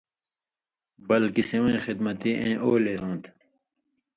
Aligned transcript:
بلکےۡ 1.07 1.47
سِوَیں 1.49 1.79
خِدمتی 1.85 2.31
اېں 2.41 2.57
اولے 2.63 2.95
ہوں 3.01 3.15
تھہ۔ 3.23 3.29